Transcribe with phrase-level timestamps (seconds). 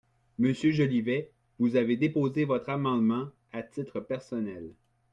[0.39, 1.29] Monsieur Jolivet,
[1.59, 4.71] vous avez déposé votre amendement à titre personnel.